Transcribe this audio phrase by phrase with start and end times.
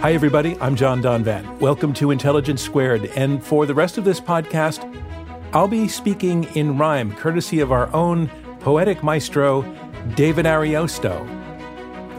[0.00, 0.56] Hi, everybody.
[0.60, 1.58] I'm John Donvan.
[1.58, 3.06] Welcome to Intelligence Squared.
[3.16, 4.86] And for the rest of this podcast,
[5.52, 8.28] I'll be speaking in rhyme, courtesy of our own
[8.60, 9.62] poetic maestro,
[10.14, 11.26] David Ariosto.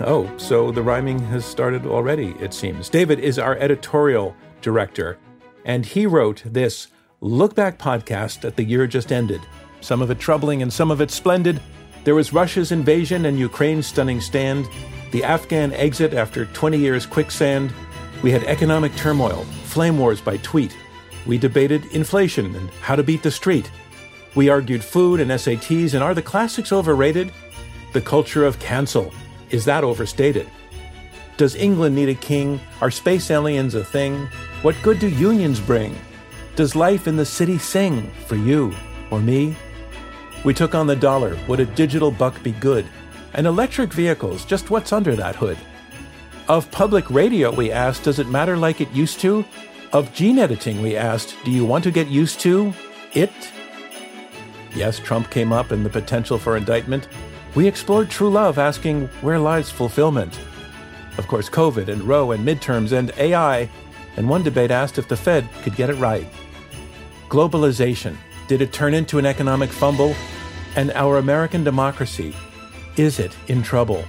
[0.06, 2.90] Oh, so the rhyming has started already, it seems.
[2.90, 5.18] David is our editorial director,
[5.64, 6.90] and he wrote this
[7.22, 9.40] Look Back podcast at the year just ended.
[9.80, 11.62] Some of it troubling and some of it splendid.
[12.04, 14.68] There was Russia's invasion and Ukraine's stunning stand
[15.12, 17.74] the Afghan exit after 20 years quicksand.
[18.22, 20.76] We had economic turmoil, flame wars by tweet.
[21.26, 23.70] We debated inflation and how to beat the street.
[24.36, 27.32] We argued food and SATs, and are the classics overrated?
[27.94, 29.14] The culture of cancel,
[29.50, 30.50] is that overstated?
[31.38, 32.60] Does England need a king?
[32.82, 34.28] Are space aliens a thing?
[34.62, 35.96] What good do unions bring?
[36.56, 38.76] Does life in the city sing for you
[39.10, 39.56] or me?
[40.44, 41.38] We took on the dollar.
[41.48, 42.86] Would a digital buck be good?
[43.34, 45.58] And electric vehicles, just what's under that hood?
[46.48, 49.46] Of public radio, we asked, does it matter like it used to?
[49.94, 52.74] Of gene editing, we asked, do you want to get used to
[53.14, 53.32] it?
[54.76, 57.08] Yes, Trump came up and the potential for indictment.
[57.56, 60.40] We explored true love, asking, where lies fulfillment?
[61.18, 63.70] Of course, COVID and Roe and midterms and AI.
[64.18, 66.28] And one debate asked if the Fed could get it right.
[67.30, 68.18] Globalization.
[68.48, 70.16] Did it turn into an economic fumble?
[70.76, 72.36] And our American democracy
[72.98, 74.04] is it in trouble?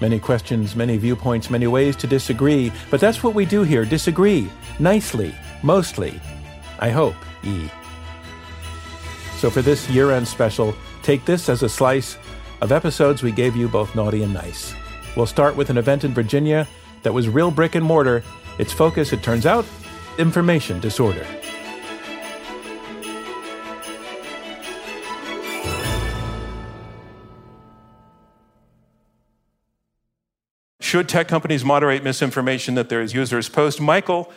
[0.00, 4.50] Many questions, many viewpoints, many ways to disagree, but that's what we do here disagree,
[4.78, 6.20] nicely, mostly.
[6.78, 7.68] I hope, E.
[9.38, 12.18] So for this year end special, take this as a slice
[12.60, 14.74] of episodes we gave you both naughty and nice.
[15.16, 16.66] We'll start with an event in Virginia
[17.02, 18.22] that was real brick and mortar.
[18.58, 19.64] Its focus, it turns out,
[20.18, 21.26] information disorder.
[30.90, 33.80] Should tech companies moderate misinformation that their users post?
[33.80, 34.28] Michael,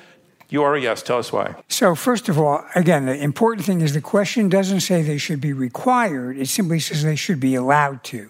[0.50, 1.02] you are a yes.
[1.02, 1.56] Tell us why.
[1.68, 5.42] So, first of all, again, the important thing is the question doesn't say they should
[5.42, 8.30] be required, it simply says they should be allowed to.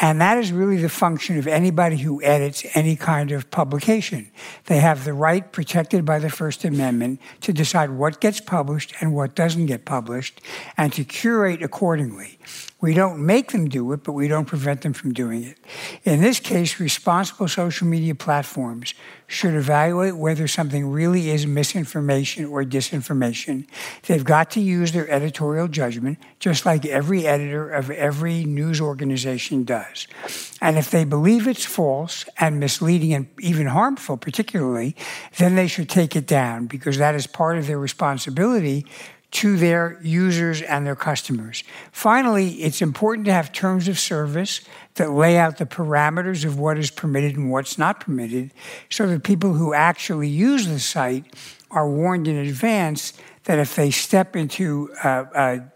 [0.00, 4.30] And that is really the function of anybody who edits any kind of publication.
[4.66, 9.12] They have the right protected by the First Amendment to decide what gets published and
[9.12, 10.40] what doesn't get published
[10.76, 12.38] and to curate accordingly.
[12.80, 15.58] We don't make them do it, but we don't prevent them from doing it.
[16.04, 18.94] In this case, responsible social media platforms
[19.26, 23.66] should evaluate whether something really is misinformation or disinformation.
[24.06, 29.37] They've got to use their editorial judgment, just like every editor of every news organization
[29.64, 30.06] does.
[30.60, 34.96] And if they believe it's false and misleading and even harmful, particularly,
[35.38, 38.86] then they should take it down because that is part of their responsibility
[39.30, 41.62] to their users and their customers.
[41.92, 44.62] Finally, it's important to have terms of service
[44.94, 48.52] that lay out the parameters of what is permitted and what's not permitted
[48.88, 51.34] so that people who actually use the site
[51.70, 53.12] are warned in advance
[53.44, 55.72] that if they step into a, a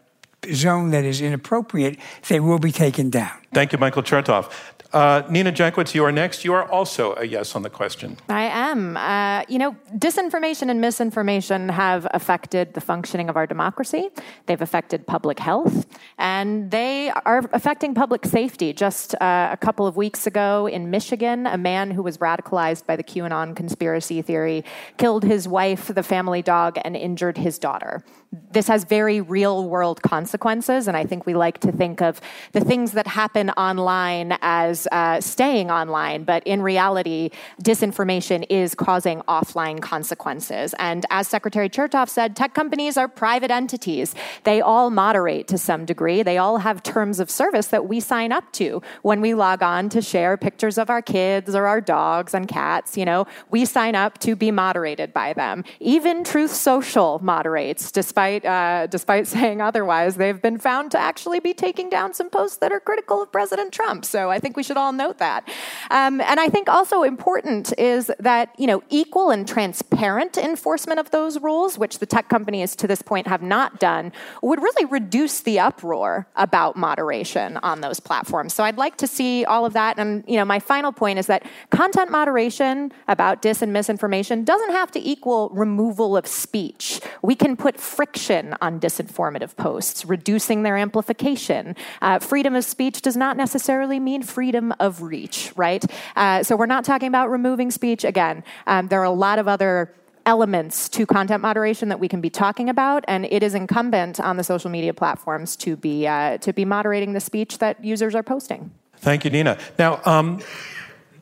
[0.53, 1.98] zone that is inappropriate,
[2.28, 3.32] they will be taken down.
[3.53, 4.50] Thank you, Michael Chertoff.
[4.92, 6.44] Uh, Nina Jankowicz, you are next.
[6.44, 8.19] You are also a yes on the question.
[8.28, 8.98] I am.
[8.98, 14.10] Uh, you know, disinformation and misinformation have affected the functioning of our democracy.
[14.47, 15.86] They've affected public health,
[16.19, 18.74] and they are affecting public safety.
[18.74, 22.97] Just uh, a couple of weeks ago in Michigan, a man who was radicalized by
[22.97, 24.62] the QAnon conspiracy theory
[24.98, 28.04] killed his wife, the family dog, and injured his daughter
[28.50, 30.88] this has very real world consequences.
[30.88, 32.20] And I think we like to think of
[32.53, 36.25] the things that happen online as uh, staying online.
[36.25, 37.31] But in reality,
[37.62, 40.74] disinformation is causing offline consequences.
[40.78, 44.15] And as Secretary Chertoff said, tech companies are private entities.
[44.45, 46.22] They all moderate to some degree.
[46.22, 49.91] They all have terms of service that we sign up to when we log on
[49.91, 52.97] to share pictures of our kids or our dogs and cats.
[52.97, 55.65] You know, we sign up to be moderated by them.
[55.80, 61.41] Even Truth Social moderates, despite despite, uh, despite saying otherwise, they've been found to actually
[61.41, 64.04] be taking down some posts that are critical of President Trump.
[64.04, 65.48] So I think we should all note that.
[65.91, 71.10] Um, and I think also important is that, you know, equal and transparent enforcement of
[71.10, 75.41] those rules, which the tech companies to this point have not done, would really reduce
[75.41, 78.54] the uproar about moderation on those platforms.
[78.54, 79.98] So I'd like to see all of that.
[79.98, 84.71] And, you know, my final point is that content moderation about dis and misinformation doesn't
[84.71, 87.01] have to equal removal of speech.
[87.22, 88.11] We can put friction
[88.60, 91.76] on disinformative posts, reducing their amplification.
[92.00, 95.84] Uh, freedom of speech does not necessarily mean freedom of reach, right?
[96.16, 98.04] Uh, so we're not talking about removing speech.
[98.04, 99.92] Again, um, there are a lot of other
[100.26, 104.36] elements to content moderation that we can be talking about, and it is incumbent on
[104.36, 108.22] the social media platforms to be uh, to be moderating the speech that users are
[108.22, 108.70] posting.
[108.98, 109.59] Thank you, Nina.
[109.78, 110.00] Now.
[110.04, 110.41] Um,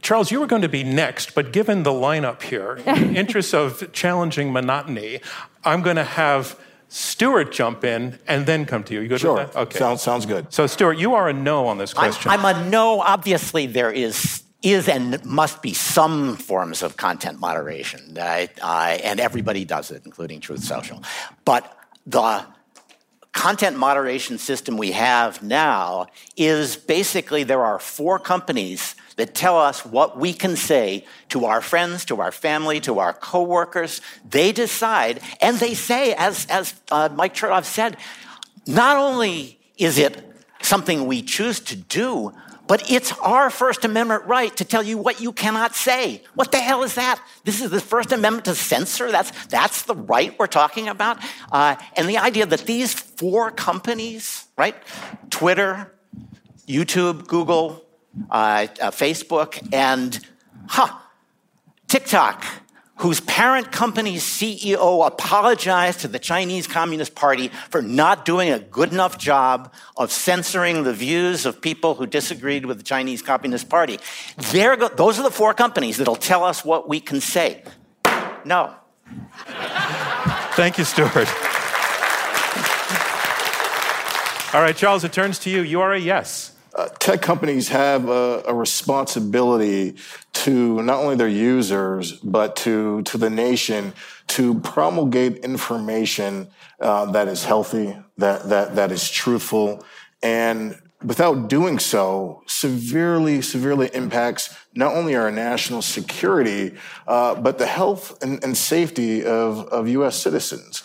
[0.03, 3.55] Charles, you were going to be next, but given the lineup here, in the interest
[3.55, 5.21] of challenging monotony,
[5.63, 6.59] I'm going to have
[6.93, 9.01] Stuart jump in and then come to you.
[9.01, 9.37] You good sure.
[9.37, 9.59] with that?
[9.61, 9.79] Okay.
[9.79, 10.53] Sounds, sounds good.
[10.53, 12.31] So, Stuart, you are a no on this question.
[12.31, 13.01] I'm, I'm a no.
[13.01, 19.65] Obviously, there is is and must be some forms of content moderation, uh, and everybody
[19.65, 21.03] does it, including Truth Social.
[21.45, 21.75] But
[22.07, 22.45] the
[23.33, 29.85] content moderation system we have now is basically there are four companies that tell us
[29.85, 34.01] what we can say to our friends, to our family, to our coworkers.
[34.29, 37.99] They decide, and they say, as, as uh, Mike Chertoff said,
[38.67, 40.25] not only is it
[40.63, 42.33] something we choose to do,
[42.67, 46.23] but it's our First Amendment right to tell you what you cannot say.
[46.35, 47.21] What the hell is that?
[47.45, 49.11] This is the First Amendment to censor?
[49.11, 51.19] That's, that's the right we're talking about?
[51.53, 54.77] Uh, and the idea that these four companies, right?
[55.29, 55.93] Twitter,
[56.67, 57.85] YouTube, Google,
[58.31, 60.19] uh, uh, Facebook, and
[60.67, 60.97] huh,
[61.89, 62.45] TikTok
[63.01, 68.93] whose parent company's CEO apologized to the Chinese Communist Party for not doing a good
[68.93, 73.99] enough job of censoring the views of people who disagreed with the Chinese Communist Party.
[74.53, 77.65] Go- those are the four companies that'll tell us what we can say.
[78.45, 78.75] No.
[80.53, 81.29] Thank you, Stuart.
[84.53, 85.63] All right, Charles, it turns to you.
[85.63, 86.53] You are a yes.
[86.81, 89.95] Uh, tech companies have a, a, responsibility
[90.33, 93.93] to not only their users but to to the nation
[94.29, 96.49] to promulgate information
[96.81, 99.85] uh, that is healthy, that that that is truthful,
[100.23, 106.75] and without doing so, severely severely impacts not only our national security
[107.07, 110.17] uh, but the health and, and safety of of U.S.
[110.17, 110.83] citizens.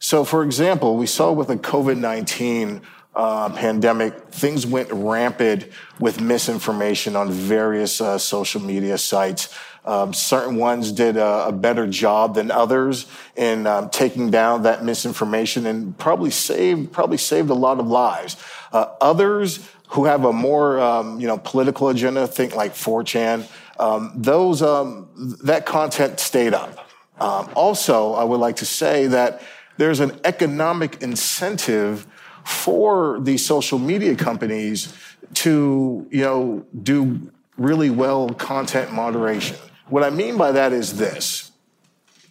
[0.00, 2.82] So, for example, we saw with the COVID nineteen
[3.18, 5.66] uh, pandemic, things went rampant
[5.98, 9.52] with misinformation on various uh, social media sites.
[9.84, 14.84] Um, certain ones did a, a, better job than others in um, taking down that
[14.84, 18.36] misinformation and probably saved probably saved a lot of lives.
[18.70, 23.48] Uh, others who have a more um, you know political agenda, think like 4chan,
[23.80, 25.08] um, those um,
[25.42, 26.88] that content stayed up.
[27.18, 29.42] Um, also, I would like to say that
[29.76, 32.06] there's an economic incentive
[32.48, 34.94] for these social media companies
[35.34, 39.56] to, you know, do really well content moderation.
[39.88, 41.52] What I mean by that is this.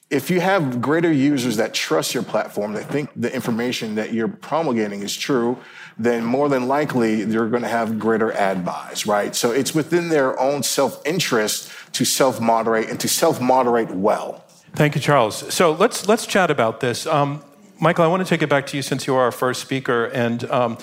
[0.09, 4.29] If you have greater users that trust your platform, that think the information that you're
[4.29, 5.59] promulgating is true,
[5.99, 9.35] then more than likely they're going to have greater ad buys, right?
[9.35, 14.45] So it's within their own self interest to self moderate and to self moderate well.
[14.73, 15.53] Thank you, Charles.
[15.53, 17.05] So let's let's chat about this.
[17.05, 17.43] Um,
[17.79, 20.05] Michael, I want to take it back to you since you are our first speaker
[20.05, 20.79] and um,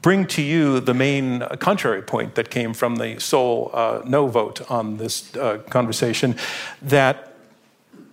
[0.00, 4.68] bring to you the main contrary point that came from the sole uh, no vote
[4.70, 6.36] on this uh, conversation
[6.80, 7.34] that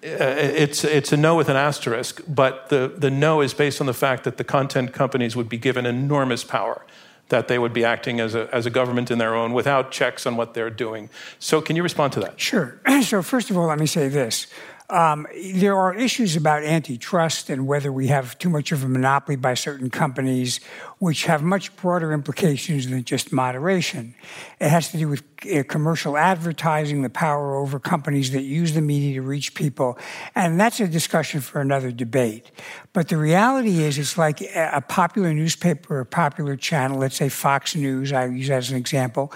[0.04, 3.88] uh, it's, it's a no with an asterisk, but the, the no is based on
[3.88, 6.86] the fact that the content companies would be given enormous power,
[7.30, 10.27] that they would be acting as a, as a government in their own without checks
[10.27, 11.10] on what they're doing.
[11.39, 12.39] So, can you respond to that?
[12.39, 12.80] Sure.
[13.01, 14.46] So, first of all, let me say this.
[14.89, 15.25] Um,
[15.56, 19.56] there are issues about antitrust and whether we have too much of a monopoly by
[19.56, 20.60] certain companies,
[21.00, 24.13] which have much broader implications than just moderation.
[24.60, 28.82] It has to do with uh, commercial advertising, the power over companies that use the
[28.82, 29.98] media to reach people,
[30.36, 32.51] and that's a discussion for another debate.
[32.94, 37.30] But the reality is, it's like a popular newspaper, or a popular channel, let's say
[37.30, 39.34] Fox News, I use that as an example,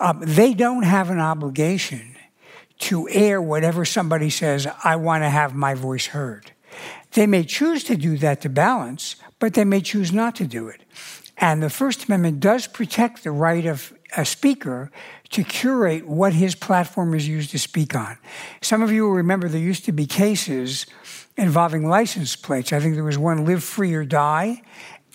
[0.00, 2.17] um, they don't have an obligation
[2.78, 6.52] to air whatever somebody says, I want to have my voice heard.
[7.12, 10.68] They may choose to do that to balance, but they may choose not to do
[10.68, 10.82] it.
[11.36, 14.90] And the First Amendment does protect the right of a speaker
[15.30, 18.18] to curate what his platform is used to speak on.
[18.62, 20.86] Some of you will remember there used to be cases
[21.36, 22.72] involving license plates.
[22.72, 24.62] I think there was one, Live Free or Die,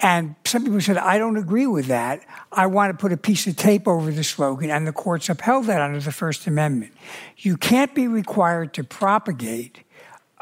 [0.03, 2.25] And some people said, I don't agree with that.
[2.51, 5.67] I want to put a piece of tape over the slogan, and the courts upheld
[5.67, 6.91] that under the First Amendment.
[7.37, 9.79] You can't be required to propagate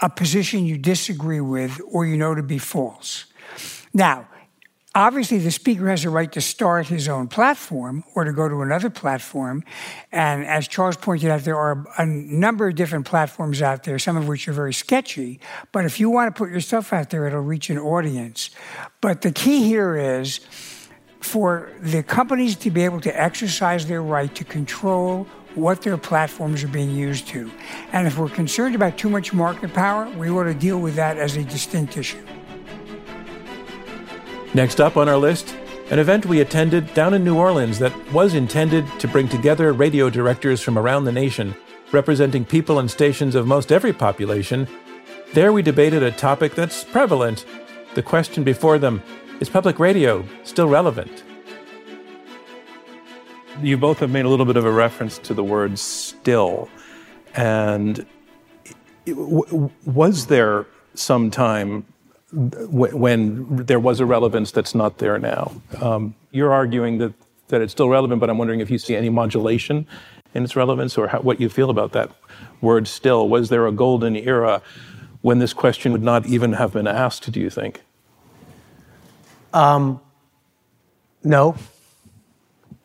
[0.02, 3.26] a position you disagree with or you know to be false.
[3.94, 4.28] Now,
[4.94, 8.62] obviously the speaker has a right to start his own platform or to go to
[8.62, 9.64] another platform.
[10.12, 14.18] And as Charles pointed out, there are a number of different platforms out there, some
[14.18, 15.40] of which are very sketchy.
[15.72, 18.50] But if you want to put your stuff out there, it'll reach an audience.
[19.00, 20.40] But the key here is
[21.22, 26.64] for the companies to be able to exercise their right to control what their platforms
[26.64, 27.52] are being used to.
[27.92, 31.18] And if we're concerned about too much market power, we ought to deal with that
[31.18, 32.26] as a distinct issue.
[34.54, 35.56] Next up on our list,
[35.92, 40.10] an event we attended down in New Orleans that was intended to bring together radio
[40.10, 41.56] directors from around the nation,
[41.94, 44.68] representing people and stations of most every population.
[45.34, 47.46] There we debated a topic that's prevalent.
[47.96, 49.02] The question before them
[49.40, 51.24] is public radio still relevant?
[53.62, 56.68] You both have made a little bit of a reference to the word still.
[57.36, 58.06] And
[59.06, 61.86] was there some time
[62.32, 65.52] when there was a relevance that's not there now.
[65.82, 67.14] Um, you're arguing that,
[67.50, 69.86] that it's still relevant, but I'm wondering if you see any modulation
[70.34, 72.10] in its relevance or how, what you feel about that
[72.62, 73.28] word still.
[73.28, 74.62] Was there a golden era
[75.22, 77.82] when this question would not even have been asked, do you think?
[79.54, 80.00] Um,
[81.24, 81.56] no.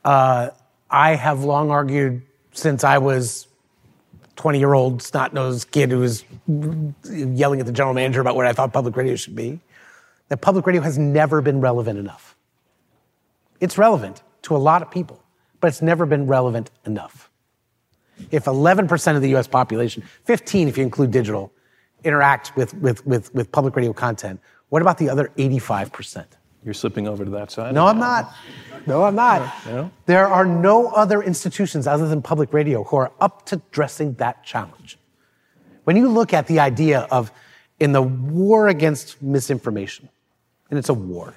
[0.04, 0.50] Uh,
[0.90, 2.22] I have long argued
[2.52, 3.46] since I was
[4.36, 6.24] 20 year old snot nosed kid who was
[7.10, 9.60] yelling at the general manager about what I thought public radio should be,
[10.28, 12.36] that public radio has never been relevant enough.
[13.60, 15.22] It's relevant to a lot of people,
[15.60, 17.30] but it's never been relevant enough.
[18.30, 21.52] If 11% of the US population, 15 if you include digital,
[22.04, 26.24] interact with, with, with, with public radio content, what about the other 85%?
[26.66, 27.74] You're slipping over to that side?
[27.76, 28.34] No, I'm not.
[28.86, 29.54] No, I'm not.
[29.66, 29.90] No?
[30.06, 34.42] There are no other institutions other than public radio who are up to dressing that
[34.42, 34.98] challenge.
[35.84, 37.30] When you look at the idea of
[37.78, 40.08] in the war against misinformation,
[40.68, 41.34] and it's a war,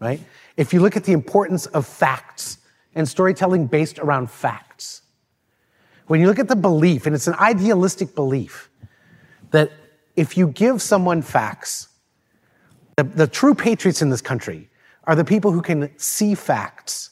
[0.00, 0.18] right?
[0.56, 2.58] If you look at the importance of facts
[2.96, 5.02] and storytelling based around facts,
[6.08, 8.70] when you look at the belief, and it's an idealistic belief,
[9.52, 9.70] that
[10.16, 11.88] if you give someone facts,
[12.96, 14.68] the, the true patriots in this country
[15.04, 17.10] are the people who can see facts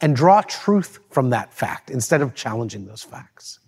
[0.00, 3.58] and draw truth from that fact instead of challenging those facts.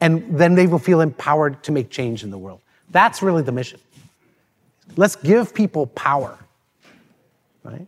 [0.00, 2.60] And then they will feel empowered to make change in the world.
[2.90, 3.80] That's really the mission.
[4.96, 6.38] Let's give people power,
[7.62, 7.86] right?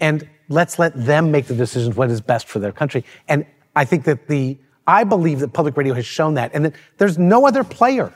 [0.00, 3.04] And let's let them make the decisions what is best for their country.
[3.28, 3.44] And
[3.76, 7.18] I think that the, I believe that public radio has shown that, and that there's
[7.18, 8.12] no other player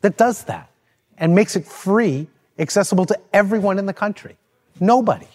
[0.00, 0.70] that does that
[1.18, 4.36] and makes it free accessible to everyone in the country.
[4.80, 5.28] Nobody.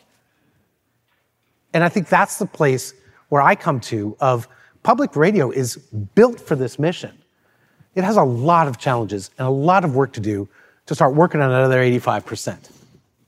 [1.73, 2.93] And I think that's the place
[3.29, 4.47] where I come to of
[4.83, 5.77] public radio is
[6.15, 7.17] built for this mission.
[7.95, 10.49] It has a lot of challenges and a lot of work to do
[10.87, 12.71] to start working on another 85%.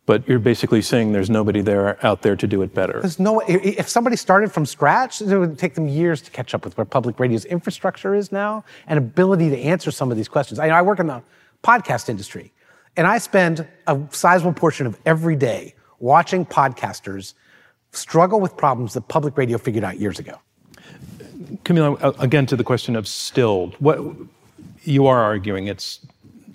[0.05, 2.99] But you're basically saying there's nobody there out there to do it better.
[2.99, 6.65] There's no if somebody started from scratch, it would take them years to catch up
[6.65, 10.59] with where public radio's infrastructure is now and ability to answer some of these questions.
[10.59, 11.21] I, I work in the
[11.63, 12.51] podcast industry.
[12.95, 17.33] And I spend a sizable portion of every day watching podcasters
[17.91, 20.39] struggle with problems that public radio figured out years ago.
[21.63, 23.75] Camila, again to the question of stilled.
[23.75, 23.99] What
[24.83, 25.99] you are arguing it's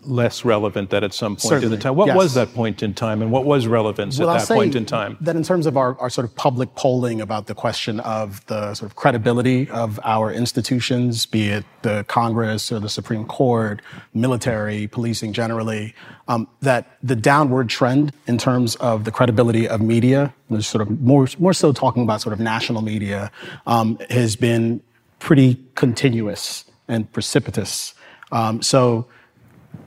[0.03, 1.95] less relevant that at some point Certainly, in the time.
[1.97, 2.17] What yes.
[2.17, 5.17] was that point in time, and what was relevance well, at that point in time?
[5.21, 8.75] That in terms of our, our sort of public polling about the question of the
[8.75, 13.83] sort of credibility of our institutions, be it the Congress or the Supreme Court,
[14.15, 15.95] military, policing generally,
[16.29, 21.29] um, that the downward trend in terms of the credibility of media, sort of more
[21.39, 23.31] more so talking about sort of national media,
[23.67, 24.81] um, has been
[25.19, 27.95] pretty continuous and precipitous.
[28.33, 29.07] Um, so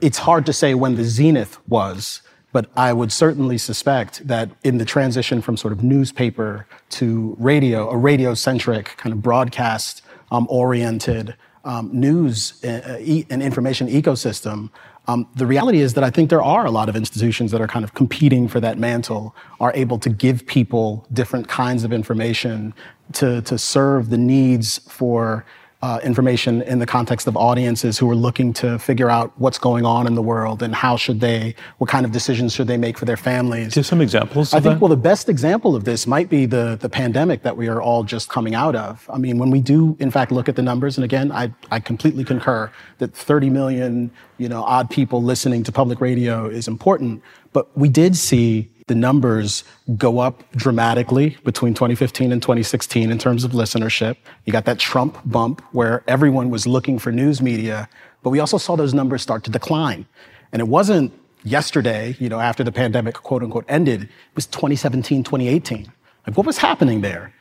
[0.00, 2.22] it's hard to say when the zenith was,
[2.52, 7.88] but I would certainly suspect that in the transition from sort of newspaper to radio,
[7.88, 11.34] a radio centric kind of broadcast um, oriented
[11.64, 12.98] um, news uh,
[13.30, 14.70] and information ecosystem,
[15.08, 17.66] um, the reality is that I think there are a lot of institutions that are
[17.66, 22.72] kind of competing for that mantle, are able to give people different kinds of information
[23.14, 25.44] to, to serve the needs for
[25.82, 29.84] uh, information in the context of audiences who are looking to figure out what's going
[29.84, 32.96] on in the world and how should they, what kind of decisions should they make
[32.96, 33.74] for their families.
[33.74, 34.54] Give some examples.
[34.54, 34.80] I think, that?
[34.80, 38.04] well, the best example of this might be the, the pandemic that we are all
[38.04, 39.10] just coming out of.
[39.12, 41.80] I mean, when we do, in fact, look at the numbers, and again, I, I
[41.80, 47.22] completely concur that 30 million, you know, odd people listening to public radio is important.
[47.52, 49.64] But we did see the numbers
[49.96, 54.16] go up dramatically between 2015 and 2016 in terms of listenership.
[54.44, 57.88] You got that Trump bump where everyone was looking for news media,
[58.22, 60.06] but we also saw those numbers start to decline.
[60.52, 61.12] And it wasn't
[61.44, 64.02] yesterday, you know, after the pandemic, quote unquote, ended.
[64.02, 65.92] It was 2017, 2018.
[66.26, 67.32] Like, what was happening there?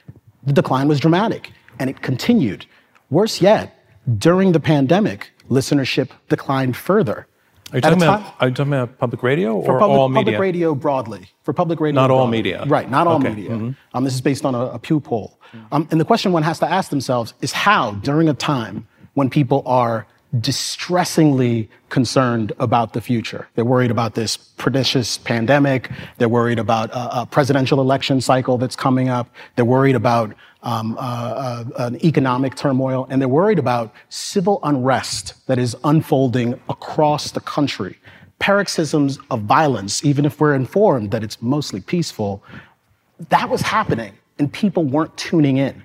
[0.44, 2.66] The decline was dramatic and it continued.
[3.10, 3.78] Worse yet,
[4.18, 7.28] during the pandemic, listenership declined further.
[7.72, 10.24] Are you, talking about, are you talking about public radio or public, all media?
[10.24, 11.30] Public radio broadly.
[11.44, 11.96] For public radio.
[12.02, 12.22] Not broadly.
[12.22, 12.66] all media.
[12.66, 13.30] Right, not all okay.
[13.30, 13.52] media.
[13.52, 13.72] Mm-hmm.
[13.94, 15.40] Um, this is based on a, a Pew poll.
[15.72, 19.30] Um, and the question one has to ask themselves is how, during a time when
[19.30, 20.06] people are
[20.40, 23.50] distressingly concerned about the future.
[23.56, 25.92] They're worried about this pernicious pandemic.
[26.18, 29.30] They're worried about a, a presidential election cycle that's coming up.
[29.56, 30.34] They're worried about
[30.64, 36.60] um, uh, uh, an economic turmoil, and they're worried about civil unrest that is unfolding
[36.70, 37.98] across the country.
[38.40, 42.44] Paroxysms of violence, even if we're informed that it's mostly peaceful,
[43.30, 45.84] that was happening, and people weren't tuning in.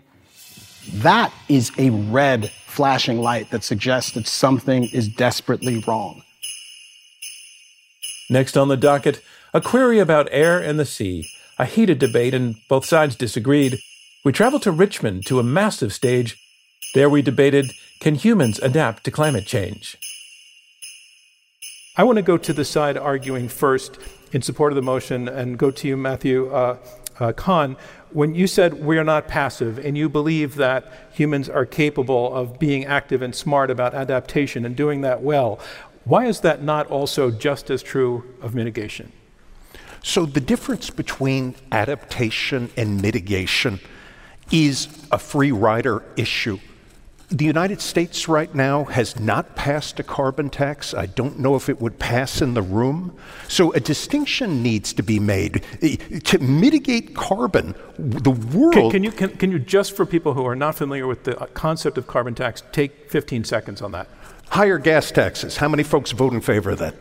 [0.94, 6.22] That is a red flashing light that suggests that something is desperately wrong.
[8.28, 9.22] Next on the docket,
[9.54, 11.28] a query about air and the sea.
[11.58, 13.78] A heated debate, and both sides disagreed.
[14.26, 16.36] We traveled to Richmond to a massive stage.
[16.94, 19.96] There we debated can humans adapt to climate change?
[21.96, 24.00] I want to go to the side arguing first
[24.32, 26.78] in support of the motion and go to you, Matthew uh,
[27.20, 27.76] uh, Kahn.
[28.10, 32.58] When you said we are not passive and you believe that humans are capable of
[32.58, 35.60] being active and smart about adaptation and doing that well,
[36.02, 39.12] why is that not also just as true of mitigation?
[40.02, 43.78] So, the difference between adaptation and mitigation
[44.50, 46.58] is a free rider issue.
[47.28, 50.94] The United States right now has not passed a carbon tax.
[50.94, 53.16] I don't know if it would pass in the room.
[53.48, 55.64] So a distinction needs to be made.
[55.82, 58.74] Eh, to mitigate carbon, the world.
[58.74, 61.36] Can, can you, can, can you, just for people who are not familiar with the
[61.36, 64.06] uh, concept of carbon tax, take 15 seconds on that?
[64.50, 65.56] Higher gas taxes.
[65.56, 66.94] How many folks vote in favor of that?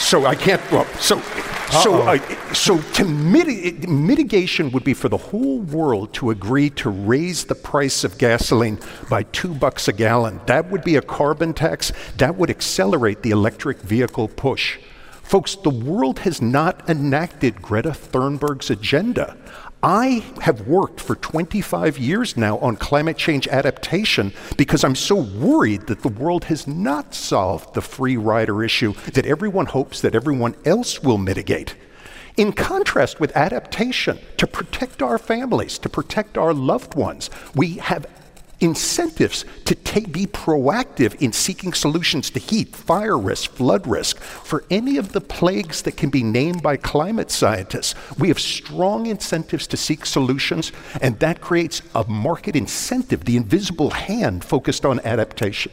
[0.00, 0.60] So I can't.
[0.72, 1.22] Well, so
[1.70, 2.18] so, uh,
[2.54, 8.04] so to mitigation would be for the whole world to agree to raise the price
[8.04, 8.78] of gasoline
[9.10, 10.40] by two bucks a gallon.
[10.46, 11.92] That would be a carbon tax.
[12.16, 14.78] That would accelerate the electric vehicle push.
[15.22, 19.36] Folks, the world has not enacted Greta Thunberg's agenda.
[19.82, 25.86] I have worked for 25 years now on climate change adaptation because I'm so worried
[25.86, 30.56] that the world has not solved the free rider issue that everyone hopes that everyone
[30.64, 31.76] else will mitigate.
[32.36, 38.06] In contrast with adaptation, to protect our families, to protect our loved ones, we have
[38.60, 44.64] incentives to take, be proactive in seeking solutions to heat, fire risk, flood risk, for
[44.70, 47.94] any of the plagues that can be named by climate scientists.
[48.18, 53.90] We have strong incentives to seek solutions, and that creates a market incentive, the invisible
[53.90, 55.72] hand focused on adaptation.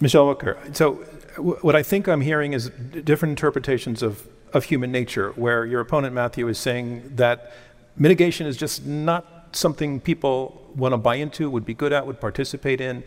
[0.00, 0.94] Michele Wucker, so
[1.38, 6.14] what I think I'm hearing is different interpretations of, of human nature, where your opponent,
[6.14, 7.52] Matthew, is saying that
[7.96, 12.20] mitigation is just not something people want to buy into, would be good at, would
[12.20, 13.04] participate in.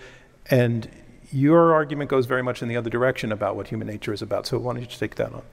[0.49, 0.89] And
[1.31, 4.47] your argument goes very much in the other direction about what human nature is about.
[4.47, 5.43] So why don't you take that on?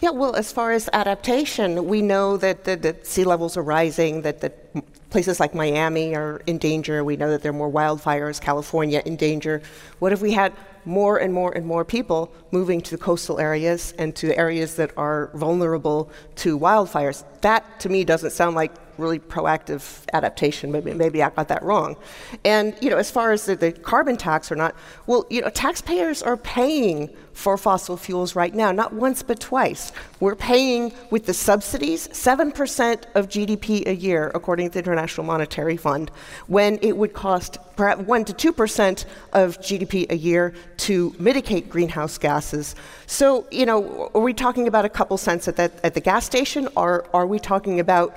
[0.00, 4.40] Yeah, well, as far as adaptation, we know that, the, sea levels are rising, that,
[4.40, 7.04] that places like Miami are in danger.
[7.04, 9.62] We know that there are more wildfires, California in danger.
[10.00, 14.14] What if we had more and more and more people moving to coastal areas and
[14.16, 17.24] to areas that are vulnerable to wildfires?
[17.42, 20.70] That, to me, doesn't sound like really proactive adaptation.
[20.70, 21.96] Maybe, maybe I got that wrong.
[22.44, 24.74] And you know, as far as the, the, carbon tax or not,
[25.06, 29.92] well, you know, taxpayers are paying for fossil fuels right now, not once but twice.
[30.20, 35.76] We're paying with the subsidies 7% of GDP a year, according to the International Monetary
[35.76, 36.10] Fund,
[36.46, 42.18] when it would cost perhaps 1 to 2% of GDP a year to mitigate greenhouse
[42.18, 42.74] gases.
[43.06, 46.68] So, you know, are we talking about a couple cents at, at the gas station,
[46.76, 48.16] or are we talking about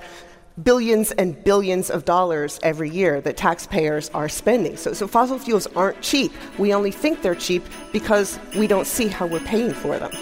[0.62, 4.76] billions and billions of dollars every year that taxpayers are spending.
[4.76, 6.32] So, so fossil fuels aren't cheap.
[6.58, 10.12] We only think they're cheap because we don't see how we're paying for them.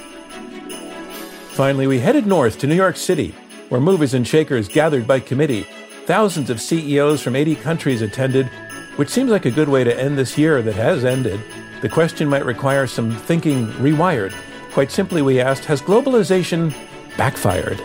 [1.53, 3.33] Finally, we headed north to New York City,
[3.69, 5.67] where movers and shakers gathered by committee.
[6.07, 8.51] Thousands of CEOs from 80 countries attended,
[8.97, 11.41] which seems like a good way to end this year that has ended.
[11.83, 14.33] The question might require some thinking rewired.
[14.73, 16.75] Quite simply, we asked Has globalization
[17.17, 17.81] backfired?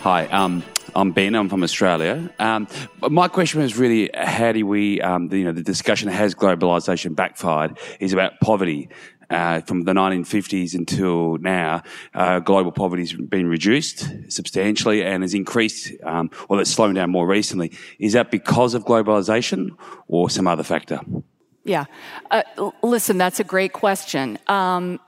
[0.00, 0.62] Hi, um,
[0.94, 1.34] I'm Ben.
[1.34, 2.30] I'm from Australia.
[2.38, 2.66] Um,
[3.08, 7.78] my question is really how do we, um, you know, the discussion has globalisation backfired
[8.00, 8.88] is about poverty.
[9.32, 11.82] Uh, from the 1950s until now,
[12.14, 17.10] uh, global poverty has been reduced substantially and has increased, um, well, it's slowing down
[17.10, 17.72] more recently.
[17.98, 19.70] Is that because of globalization
[20.06, 21.00] or some other factor?
[21.64, 21.86] Yeah.
[22.30, 22.42] Uh,
[22.82, 24.38] listen, that's a great question.
[24.48, 25.00] Um,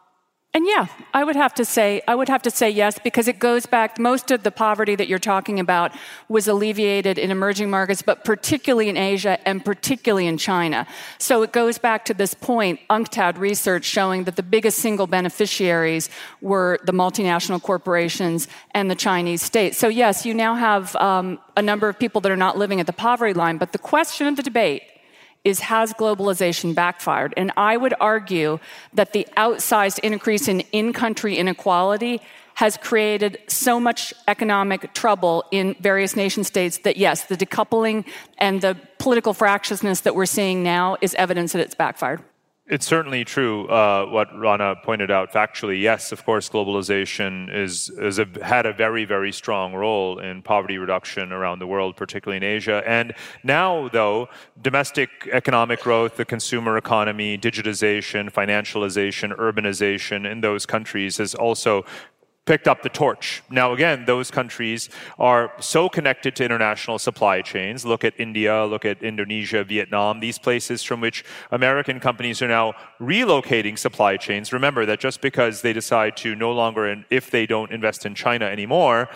[0.55, 3.41] and yeah, I would have to say, I would have to say yes, because it
[3.41, 5.91] goes back, most of the poverty that you're talking about
[6.29, 10.87] was alleviated in emerging markets, but particularly in Asia and particularly in China.
[11.19, 16.09] So it goes back to this point, UNCTAD research showing that the biggest single beneficiaries
[16.41, 19.75] were the multinational corporations and the Chinese state.
[19.75, 22.87] So yes, you now have um, a number of people that are not living at
[22.87, 24.83] the poverty line, but the question of the debate
[25.45, 27.35] is has globalization backfired?
[27.37, 28.59] And I would argue
[28.95, 32.21] that the outsized increase in in country inequality
[32.55, 38.05] has created so much economic trouble in various nation states that, yes, the decoupling
[38.39, 42.23] and the political fractiousness that we're seeing now is evidence that it's backfired.
[42.67, 45.83] It's certainly true uh, what Rana pointed out factually.
[45.83, 50.79] Yes, of course, globalization is, is a, had a very, very strong role in poverty
[50.79, 52.83] reduction around the world, particularly in Asia.
[52.87, 54.31] And now, though,
[54.63, 61.85] domestic economic growth, the consumer economy, digitization, financialization, urbanization in those countries has also
[62.47, 63.43] picked up the torch.
[63.51, 67.87] Now, again, those countries are so connected to international supply chains.
[67.87, 72.75] Look at India, look at Indonesia, Vietnam, these places from which American companies are now
[73.01, 74.53] relocating supply chains.
[74.53, 78.45] Remember that just because they decide to no longer, if they don't invest in China
[78.45, 79.09] anymore,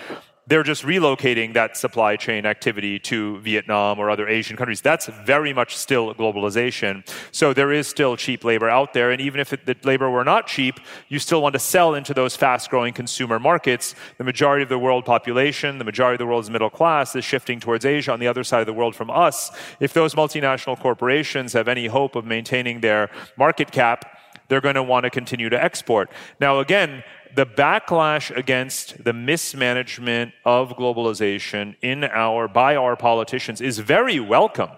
[0.48, 4.80] they're just relocating that supply chain activity to Vietnam or other Asian countries.
[4.80, 7.06] That's very much still globalization.
[7.32, 9.10] So there is still cheap labor out there.
[9.10, 12.14] And even if it, the labor were not cheap, you still want to sell into
[12.14, 13.94] those fast growing consumer markets.
[14.16, 17.60] The majority of the world population, the majority of the world's middle class is shifting
[17.60, 19.50] towards Asia on the other side of the world from us.
[19.80, 24.82] If those multinational corporations have any hope of maintaining their market cap, they're going to
[24.82, 26.10] want to continue to export.
[26.40, 33.78] Now, again, the backlash against the mismanagement of globalization in our by our politicians is
[33.78, 34.70] very welcome.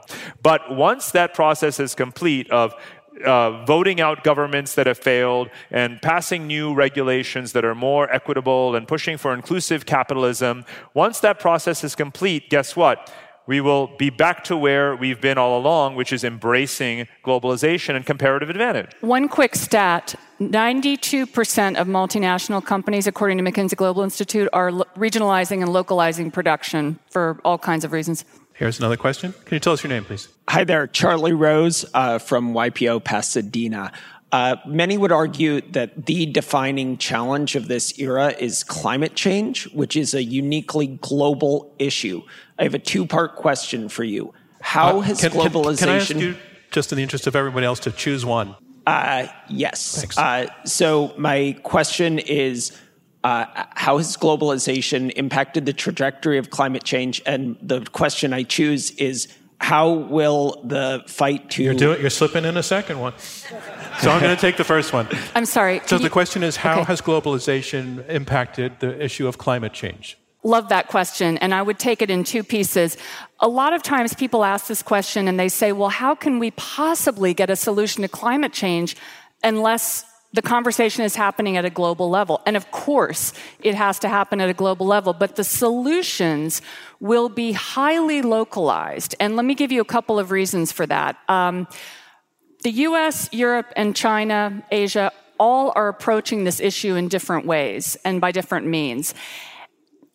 [0.42, 2.74] But once that process is complete of
[3.24, 8.74] uh, voting out governments that have failed and passing new regulations that are more equitable
[8.74, 13.12] and pushing for inclusive capitalism, once that process is complete, guess what?
[13.50, 18.06] We will be back to where we've been all along, which is embracing globalization and
[18.06, 18.92] comparative advantage.
[19.00, 25.62] One quick stat 92% of multinational companies, according to McKinsey Global Institute, are lo- regionalizing
[25.62, 28.24] and localizing production for all kinds of reasons.
[28.54, 29.32] Here's another question.
[29.32, 30.28] Can you tell us your name, please?
[30.48, 33.90] Hi there, Charlie Rose uh, from YPO Pasadena.
[34.32, 39.96] Uh, many would argue that the defining challenge of this era is climate change, which
[39.96, 42.22] is a uniquely global issue.
[42.60, 44.34] I have a two part question for you.
[44.60, 45.78] How uh, has can, globalization.
[45.78, 46.36] Can, can, I ask you,
[46.70, 48.54] just in the interest of everybody else, to choose one?
[48.86, 50.18] Uh, yes.
[50.18, 52.78] Uh, so, my question is
[53.24, 57.22] uh, how has globalization impacted the trajectory of climate change?
[57.24, 59.28] And the question I choose is
[59.60, 61.62] how will the fight to.
[61.62, 63.14] You're, doing, you're slipping in a second one.
[63.18, 65.06] So I'm going to take the first one.
[65.34, 65.80] I'm sorry.
[65.86, 66.84] So the question is how okay.
[66.84, 70.18] has globalization impacted the issue of climate change?
[70.42, 71.36] Love that question.
[71.38, 72.96] And I would take it in two pieces.
[73.40, 76.50] A lot of times people ask this question and they say, well, how can we
[76.52, 78.96] possibly get a solution to climate change
[79.42, 82.40] unless the conversation is happening at a global level.
[82.46, 86.62] And of course, it has to happen at a global level, but the solutions
[87.00, 89.16] will be highly localized.
[89.18, 91.16] And let me give you a couple of reasons for that.
[91.28, 91.66] Um,
[92.62, 98.20] the US, Europe, and China, Asia, all are approaching this issue in different ways and
[98.20, 99.14] by different means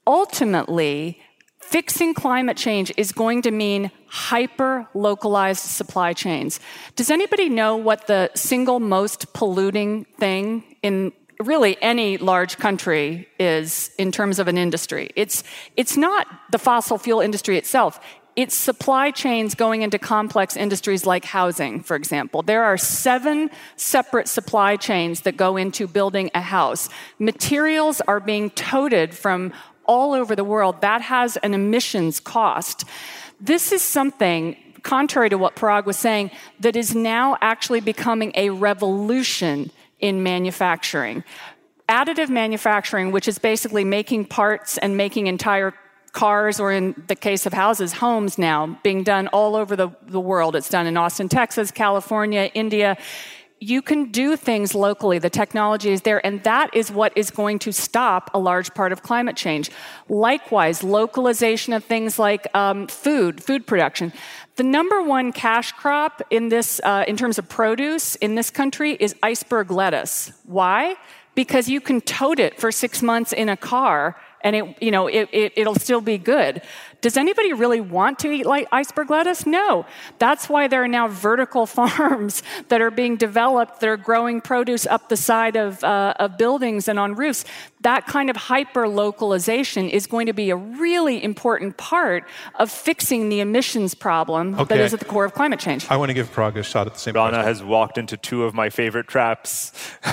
[0.07, 1.19] ultimately,
[1.59, 6.59] fixing climate change is going to mean hyper localized supply chains.
[6.95, 13.91] Does anybody know what the single most polluting thing in really any large country is
[13.97, 15.09] in terms of an industry?
[15.15, 15.43] It's,
[15.75, 17.99] it's not the fossil fuel industry itself.
[18.35, 22.41] It's supply chains going into complex industries like housing, for example.
[22.41, 26.89] There are seven separate supply chains that go into building a house.
[27.17, 29.53] Materials are being toted from
[29.87, 32.85] all over the world, that has an emissions cost.
[33.39, 38.49] This is something, contrary to what Parag was saying, that is now actually becoming a
[38.49, 41.23] revolution in manufacturing.
[41.87, 45.73] Additive manufacturing, which is basically making parts and making entire
[46.11, 50.19] cars, or in the case of houses, homes now, being done all over the, the
[50.19, 50.55] world.
[50.55, 52.97] It's done in Austin, Texas, California, India
[53.59, 55.17] you can do things locally.
[55.17, 58.91] The technology is there, and that is what is going to stop a large part
[58.91, 59.71] of climate change.
[60.09, 64.11] Likewise, localization of things like um, food, food production.
[64.57, 68.97] The number one cash crop in this, uh, in terms of produce in this country,
[68.99, 70.31] is iceberg lettuce.
[70.45, 70.95] Why?
[71.33, 74.15] Because you can tote it for six months in a car
[74.45, 76.61] and it, you know, it, it, it'll still be good.
[77.05, 79.45] Does anybody really want to eat like iceberg lettuce?
[79.45, 79.85] No.
[80.17, 84.87] That's why there are now vertical farms that are being developed that are growing produce
[84.87, 87.45] up the side of, uh, of buildings and on roofs.
[87.81, 93.29] That kind of hyper localization is going to be a really important part of fixing
[93.29, 94.75] the emissions problem Okay.
[94.75, 95.85] that is at the core of climate change.
[95.91, 97.33] I want to give Parag a shot at the same time.
[97.33, 99.73] Rana has walked into two of my favorite traps.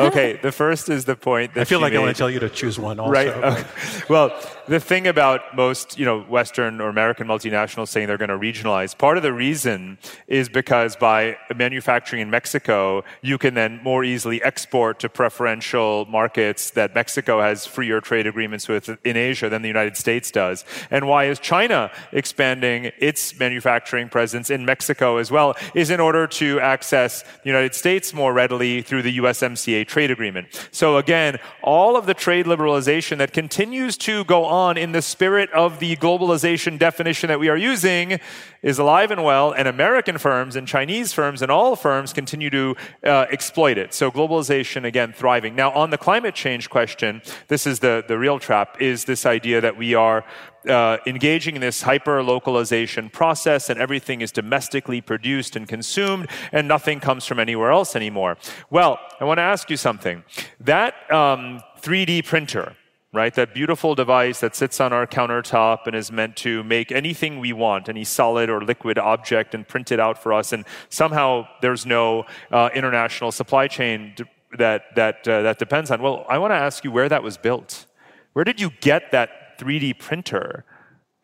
[0.00, 2.28] okay, the first is the point that I feel she like I want to tell
[2.28, 3.12] you to choose one also.
[3.12, 3.28] Right.
[3.28, 3.64] Okay.
[4.08, 4.36] Well,
[4.68, 8.96] the thing about most, you know, Western or American multinationals saying they're going to regionalize,
[8.96, 14.42] part of the reason is because by manufacturing in Mexico, you can then more easily
[14.42, 19.68] export to preferential markets that Mexico has freer trade agreements with in Asia than the
[19.68, 20.64] United States does.
[20.90, 25.54] And why is China expanding its manufacturing presence in Mexico as well?
[25.74, 30.68] Is in order to access the United States more readily through the USMCA trade agreement.
[30.72, 35.50] So again, all of the trade liberalization that continues to go on in the spirit
[35.52, 38.18] of the globalization definition that we are using
[38.62, 42.74] is alive and well, and American firms and Chinese firms and all firms continue to
[43.04, 43.92] uh, exploit it.
[43.92, 45.54] So globalization, again, thriving.
[45.54, 49.60] Now, on the climate change question, this is the, the real trap, is this idea
[49.60, 50.24] that we are
[50.66, 56.66] uh, engaging in this hyper localization process and everything is domestically produced and consumed and
[56.66, 58.36] nothing comes from anywhere else anymore.
[58.70, 60.24] Well, I want to ask you something.
[60.60, 62.74] That um, 3D printer,
[63.16, 63.34] right?
[63.34, 67.52] That beautiful device that sits on our countertop and is meant to make anything we
[67.54, 70.52] want, any solid or liquid object, and print it out for us.
[70.52, 74.14] And somehow there's no uh, international supply chain
[74.58, 76.02] that that uh, that depends on.
[76.02, 77.86] Well, I want to ask you where that was built.
[78.34, 80.66] Where did you get that 3D printer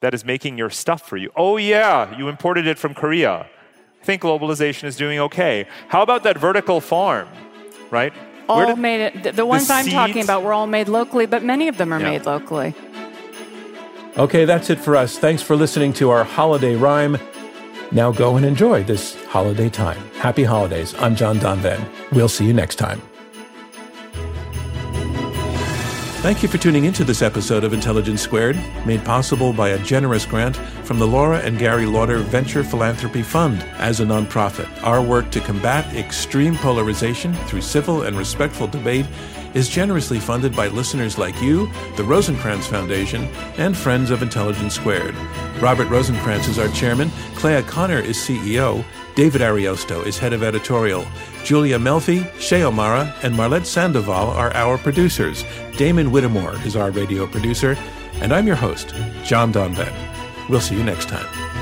[0.00, 1.30] that is making your stuff for you?
[1.36, 3.46] Oh yeah, you imported it from Korea.
[4.00, 5.66] I think globalization is doing okay.
[5.88, 7.28] How about that vertical farm,
[7.90, 8.14] right?
[8.52, 11.42] All did- made it, the, the ones I'm talking about were all made locally, but
[11.42, 12.10] many of them are Yeah.
[12.10, 12.74] made locally.
[14.18, 15.18] Okay, that's it for us.
[15.18, 17.16] Thanks for listening to our holiday rhyme.
[17.92, 20.02] Now go and enjoy this holiday time.
[20.18, 20.94] Happy holidays.
[20.98, 21.86] I'm John Donvan.
[22.12, 23.00] We'll see you next time.
[26.22, 28.56] Thank you for tuning into this episode of Intelligence Squared,
[28.86, 30.54] made possible by a generous grant
[30.84, 33.60] from the Laura and Gary Lauder Venture Philanthropy Fund.
[33.78, 39.06] As a nonprofit, our work to combat extreme polarization through civil and respectful debate
[39.54, 43.24] is generously funded by listeners like you, the Rosencrantz Foundation,
[43.56, 45.14] and friends of Intelligence Squared.
[45.60, 48.84] Robert Rosencrantz is our chairman, Clea Connor is CEO,
[49.14, 51.04] David Ariosto is head of editorial.
[51.44, 55.44] Julia Melfi, Shea O'Mara, and Marlette Sandoval are our producers.
[55.76, 57.76] Damon Whittemore is our radio producer.
[58.14, 59.92] And I'm your host, John Donvan.
[60.48, 61.61] We'll see you next time.